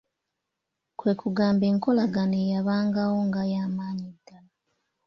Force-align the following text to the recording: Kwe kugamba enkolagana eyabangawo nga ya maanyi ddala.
Kwe 0.97 1.11
kugamba 1.21 1.63
enkolagana 1.71 2.35
eyabangawo 2.43 3.17
nga 3.27 3.41
ya 3.53 3.63
maanyi 3.75 4.07
ddala. 4.15 4.51